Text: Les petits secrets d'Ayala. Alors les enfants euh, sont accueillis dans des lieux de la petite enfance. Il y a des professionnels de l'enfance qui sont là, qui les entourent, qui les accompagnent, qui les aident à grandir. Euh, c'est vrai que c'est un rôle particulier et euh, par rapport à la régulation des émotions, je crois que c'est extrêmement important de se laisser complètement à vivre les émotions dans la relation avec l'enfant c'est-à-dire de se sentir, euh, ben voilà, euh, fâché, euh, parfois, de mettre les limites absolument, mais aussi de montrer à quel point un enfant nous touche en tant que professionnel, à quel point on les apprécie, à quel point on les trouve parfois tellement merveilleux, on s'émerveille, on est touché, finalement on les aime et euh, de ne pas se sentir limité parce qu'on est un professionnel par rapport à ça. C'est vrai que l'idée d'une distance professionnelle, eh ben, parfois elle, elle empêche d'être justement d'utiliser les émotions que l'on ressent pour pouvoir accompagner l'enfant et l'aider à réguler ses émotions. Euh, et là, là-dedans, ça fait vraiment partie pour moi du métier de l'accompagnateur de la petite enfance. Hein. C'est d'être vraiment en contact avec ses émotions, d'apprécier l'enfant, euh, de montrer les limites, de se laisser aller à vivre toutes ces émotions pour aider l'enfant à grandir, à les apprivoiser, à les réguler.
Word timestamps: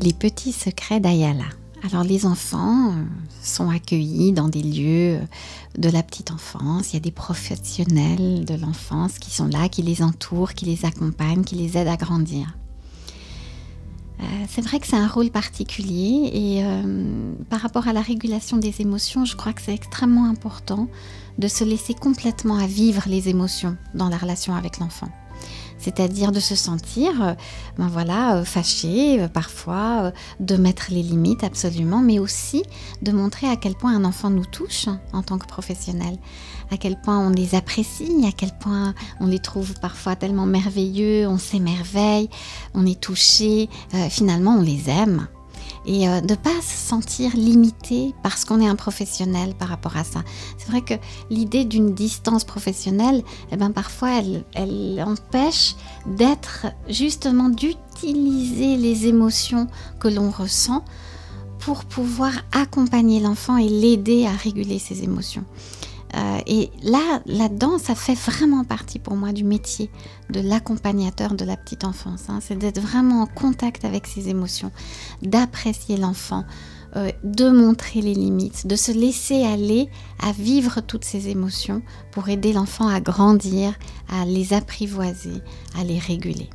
Les 0.00 0.12
petits 0.12 0.52
secrets 0.52 1.00
d'Ayala. 1.00 1.44
Alors 1.82 2.04
les 2.04 2.26
enfants 2.26 2.90
euh, 2.90 3.04
sont 3.42 3.70
accueillis 3.70 4.32
dans 4.32 4.48
des 4.48 4.62
lieux 4.62 5.20
de 5.78 5.88
la 5.88 6.02
petite 6.02 6.30
enfance. 6.30 6.92
Il 6.92 6.94
y 6.94 6.96
a 6.98 7.00
des 7.00 7.10
professionnels 7.10 8.44
de 8.44 8.54
l'enfance 8.54 9.18
qui 9.18 9.30
sont 9.30 9.48
là, 9.48 9.68
qui 9.68 9.82
les 9.82 10.02
entourent, 10.02 10.54
qui 10.54 10.66
les 10.66 10.84
accompagnent, 10.84 11.42
qui 11.42 11.54
les 11.54 11.78
aident 11.78 11.88
à 11.88 11.96
grandir. 11.96 12.56
Euh, 14.20 14.24
c'est 14.48 14.60
vrai 14.60 14.78
que 14.78 14.86
c'est 14.86 14.96
un 14.96 15.08
rôle 15.08 15.30
particulier 15.30 16.30
et 16.32 16.64
euh, 16.64 17.32
par 17.48 17.60
rapport 17.60 17.88
à 17.88 17.94
la 17.94 18.02
régulation 18.02 18.58
des 18.58 18.82
émotions, 18.82 19.24
je 19.24 19.34
crois 19.34 19.54
que 19.54 19.62
c'est 19.62 19.74
extrêmement 19.74 20.26
important 20.26 20.88
de 21.38 21.48
se 21.48 21.64
laisser 21.64 21.94
complètement 21.94 22.56
à 22.56 22.66
vivre 22.66 23.02
les 23.06 23.30
émotions 23.30 23.76
dans 23.94 24.10
la 24.10 24.18
relation 24.18 24.54
avec 24.54 24.78
l'enfant 24.78 25.08
c'est-à-dire 25.80 26.30
de 26.32 26.40
se 26.40 26.54
sentir, 26.54 27.22
euh, 27.22 27.34
ben 27.78 27.88
voilà, 27.88 28.36
euh, 28.36 28.44
fâché, 28.44 29.20
euh, 29.20 29.28
parfois, 29.28 30.12
de 30.38 30.56
mettre 30.56 30.86
les 30.90 31.02
limites 31.02 31.42
absolument, 31.42 32.00
mais 32.00 32.18
aussi 32.18 32.62
de 33.02 33.12
montrer 33.12 33.48
à 33.48 33.56
quel 33.56 33.74
point 33.74 33.94
un 33.94 34.04
enfant 34.04 34.30
nous 34.30 34.44
touche 34.44 34.86
en 35.12 35.22
tant 35.22 35.38
que 35.38 35.46
professionnel, 35.46 36.16
à 36.70 36.76
quel 36.76 37.00
point 37.00 37.18
on 37.18 37.30
les 37.30 37.54
apprécie, 37.54 38.26
à 38.26 38.32
quel 38.32 38.52
point 38.58 38.94
on 39.20 39.26
les 39.26 39.38
trouve 39.38 39.74
parfois 39.80 40.16
tellement 40.16 40.46
merveilleux, 40.46 41.26
on 41.26 41.38
s'émerveille, 41.38 42.28
on 42.74 42.86
est 42.86 43.00
touché, 43.00 43.68
finalement 44.10 44.56
on 44.56 44.62
les 44.62 44.88
aime 44.90 45.26
et 45.86 46.08
euh, 46.08 46.20
de 46.20 46.30
ne 46.30 46.34
pas 46.34 46.60
se 46.60 46.76
sentir 46.88 47.34
limité 47.36 48.14
parce 48.22 48.44
qu'on 48.44 48.60
est 48.60 48.68
un 48.68 48.76
professionnel 48.76 49.54
par 49.54 49.68
rapport 49.68 49.96
à 49.96 50.04
ça. 50.04 50.22
C'est 50.58 50.68
vrai 50.68 50.82
que 50.82 50.94
l'idée 51.30 51.64
d'une 51.64 51.94
distance 51.94 52.44
professionnelle, 52.44 53.22
eh 53.52 53.56
ben, 53.56 53.70
parfois 53.70 54.18
elle, 54.18 54.44
elle 54.54 55.02
empêche 55.06 55.74
d'être 56.06 56.66
justement 56.88 57.48
d'utiliser 57.48 58.76
les 58.76 59.06
émotions 59.06 59.68
que 59.98 60.08
l'on 60.08 60.30
ressent 60.30 60.84
pour 61.58 61.84
pouvoir 61.84 62.32
accompagner 62.52 63.20
l'enfant 63.20 63.56
et 63.56 63.68
l'aider 63.68 64.26
à 64.26 64.32
réguler 64.32 64.78
ses 64.78 65.02
émotions. 65.02 65.44
Euh, 66.16 66.38
et 66.46 66.70
là, 66.82 67.20
là-dedans, 67.26 67.78
ça 67.78 67.94
fait 67.94 68.14
vraiment 68.14 68.64
partie 68.64 68.98
pour 68.98 69.16
moi 69.16 69.32
du 69.32 69.44
métier 69.44 69.90
de 70.30 70.40
l'accompagnateur 70.40 71.34
de 71.34 71.44
la 71.44 71.56
petite 71.56 71.84
enfance. 71.84 72.24
Hein. 72.28 72.40
C'est 72.42 72.58
d'être 72.58 72.80
vraiment 72.80 73.22
en 73.22 73.26
contact 73.26 73.84
avec 73.84 74.06
ses 74.06 74.28
émotions, 74.28 74.72
d'apprécier 75.22 75.96
l'enfant, 75.96 76.44
euh, 76.96 77.10
de 77.22 77.50
montrer 77.50 78.00
les 78.00 78.14
limites, 78.14 78.66
de 78.66 78.76
se 78.76 78.90
laisser 78.90 79.44
aller 79.44 79.88
à 80.20 80.32
vivre 80.32 80.80
toutes 80.80 81.04
ces 81.04 81.28
émotions 81.28 81.82
pour 82.10 82.28
aider 82.28 82.52
l'enfant 82.52 82.88
à 82.88 83.00
grandir, 83.00 83.74
à 84.08 84.24
les 84.24 84.52
apprivoiser, 84.52 85.42
à 85.78 85.84
les 85.84 85.98
réguler. 85.98 86.50